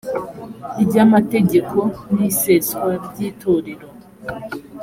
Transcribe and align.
ry 0.83 0.95
amategeko 1.05 1.77
n 2.13 2.17
iseswa 2.29 2.89
ry 3.05 3.17
itorero 3.29 3.87